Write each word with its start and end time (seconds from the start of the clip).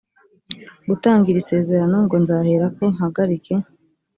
gutanga 0.87 1.25
iri 1.31 1.41
sezerano 1.51 1.95
ngo 2.05 2.15
nzaherako 2.23 2.83
mpagarike 2.95 3.53